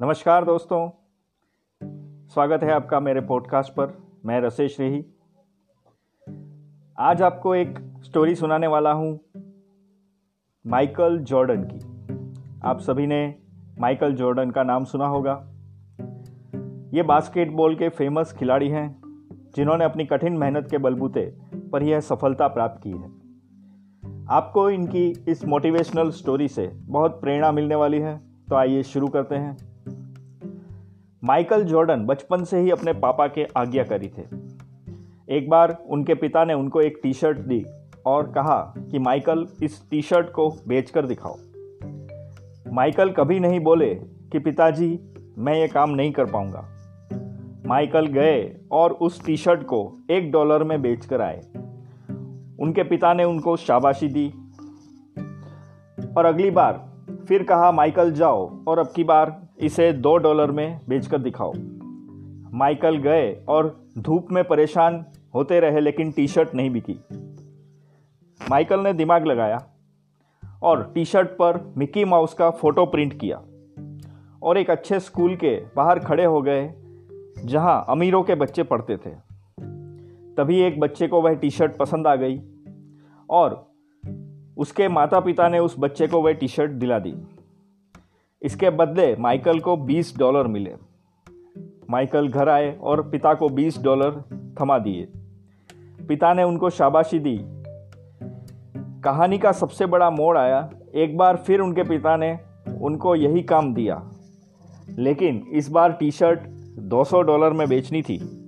[0.00, 0.88] नमस्कार दोस्तों।
[2.28, 3.92] स्वागत है आपका मेरे पॉडकास्ट पर।
[4.24, 5.04] मैं रसेश रेही।
[6.98, 9.20] आज आपको एक स्टोरी सुनाने वाला हूँ
[10.66, 11.78] माइकल जॉर्डन की।
[12.64, 13.34] आप सभी ने
[13.78, 15.34] माइकल जॉर्डन का नाम सुना होगा।
[16.94, 19.02] ये बास्केटबॉल के फ़ेमस खिलाड़ी हैं,
[19.56, 21.36] जिन्होंने अपनी कठिन मेहनत के बलबूते
[21.72, 23.10] पर यह सफलता प्राप्त की है।
[24.30, 28.16] आपको इनकी इस मोटिवेशनल स्टोरी से बहुत प्रेरणा मिलने वाली है
[28.48, 29.73] तो आइए शुरू करते हैं।
[31.24, 34.22] माइकल जॉर्डन बचपन से ही अपने पापा के आज्ञाकारी थे।
[35.36, 37.66] एक बार उनके पिता ने उनको एक टी शर्ट दी
[38.06, 41.36] और कहा कि, माइकल, इस टी शर्ट को बेचकर दिखाओ।
[42.72, 43.94] माइकल कभी नहीं बोले
[44.32, 45.00] कि, पिताजी,
[45.38, 46.68] मैं ये काम नहीं कर पाऊँगा।
[47.66, 51.40] माइकल गए और उस टी शर्ट को एक डॉलर में बेचकर आए।
[52.60, 54.34] उनके पिता ने उनको शाबाशी दी।
[56.16, 56.93] और अगली बार
[57.28, 61.52] फिर कहा, माइकल, जाओ और अब की बार इसे दो डॉलर में बेचकर दिखाओ।
[62.52, 65.04] माइकल गए और धूप में परेशान
[65.34, 67.00] होते रहे, लेकिन टी शर्ट नहीं बिकी।
[68.50, 69.66] माइकल ने दिमाग लगाया
[70.62, 73.42] और टी शर्ट पर मिकी माउस का फ़ोटो प्रिंट किया
[74.42, 76.74] और एक अच्छे स्कूल के बाहर खड़े हो गए,
[77.44, 79.10] जहाँ अमीरों के बच्चे पढ़ते थे।
[80.36, 82.40] तभी एक बच्चे को वह टी शर्ट पसंद आ गई
[83.30, 83.73] और
[84.56, 87.14] उसके माता पिता ने उस बच्चे को वह टी शर्ट दिला दी।
[88.42, 90.74] इसके बदले माइकल को 20 डॉलर मिले।
[91.90, 94.22] माइकल घर आए और पिता को 20 डॉलर
[94.60, 95.08] थमा दिए।
[96.08, 97.40] पिता ने उनको शाबाशी दी।
[99.00, 102.38] कहानी का सबसे बड़ा मोड़ आया। एक बार फिर उनके पिता ने
[102.80, 104.10] उनको यही काम दिया।
[104.98, 106.40] लेकिन इस बार टी शर्ट
[106.78, 108.46] 200 डॉलर में बेचनी थी।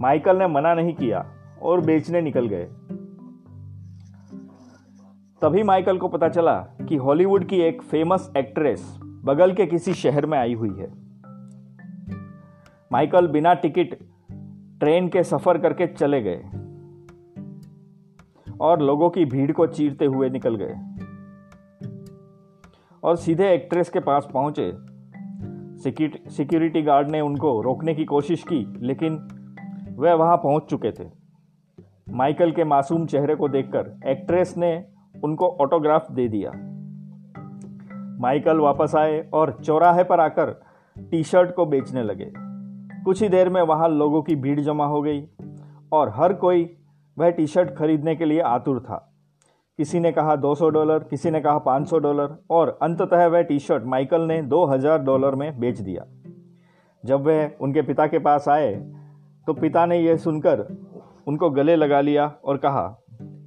[0.00, 2.68] माइकल ने मना नहीं किया और बेचने निकल गए।
[5.42, 6.54] तभी माइकल को पता चला
[6.88, 8.82] कि हॉलीवुड की एक फ़ेमस एक्ट्रेस
[9.24, 10.88] बगल के किसी शहर में आई हुई है।
[12.92, 13.94] माइकल बिना टिकट
[14.80, 16.42] ट्रेन के सफ़र करके चले गए
[18.60, 20.76] और लोगों की भीड़ को चीरते हुए निकल गए
[23.02, 24.70] और सीधे एक्ट्रेस के पास पहुँचे।
[26.30, 29.18] सिक्योरिटी गार्ड ने उनको रोकने की कोशिश की, लेकिन
[29.98, 31.10] वह वहाँ पहुँच चुके थे।
[32.12, 36.52] माइकल के मासूम चेहरे को देखकर एक्ट्रेस ने उनको ऑटोग्राफ दे दिया।
[38.20, 40.50] माइकल वापस आए और चौराहे पर आकर
[41.10, 42.32] टी शर्ट को बेचने लगे।
[43.04, 45.22] कुछ ही देर में वहाँ लोगों की भीड़ जमा हो गई
[45.92, 46.68] और हर कोई
[47.16, 49.06] वह टी शर्ट खरीदने के लिए आतुर था।
[49.78, 53.84] किसी ने कहा 200 डॉलर, किसी ने कहा 500 डॉलर और अंततः वह टी शर्ट
[53.84, 56.04] माइकल ने 2000 डॉलर में बेच दिया।
[57.04, 58.74] जब वह उनके पिता के पास आए
[59.46, 60.66] तो पिता ने यह सुनकर
[61.26, 62.86] उनको गले लगा लिया और कहा,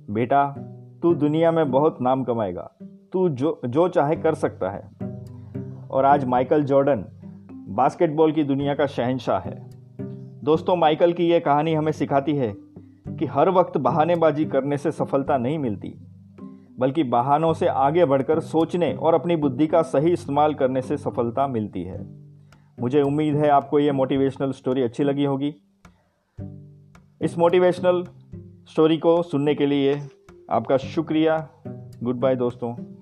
[0.10, 0.56] बेटा
[1.04, 2.72] तू दुनिया में बहुत नाम कमाएगा।
[3.12, 4.92] तू जो जो चाहे कर सकता है।
[5.92, 7.06] और आज माइकल जॉर्डन
[7.52, 9.70] बास्केटबॉल की दुनिया का शहनशाह है।
[10.44, 12.56] दोस्तों, माइकल की यह कहानी हमें सिखाती है
[13.08, 15.96] कि हर वक्त बहानेबाजी करने से सफलता नहीं मिलती,
[16.80, 21.48] बल्कि बहानों से आगे बढ़कर सोचने और अपनी बुद्धि का सही इस्तेमाल करने से सफलता
[21.48, 22.08] मिलती है।
[22.80, 25.56] मुझे उम्मीद है आपको ये मोटिवेशनल स्टोरी अच्छी लगी होगी।
[27.22, 28.04] इस मोटिवेशनल
[28.72, 30.02] स्टोरी को सुनने के लिए
[30.54, 31.50] आपका शुक्रिया।
[32.04, 32.93] गुड बाय दोस्तों।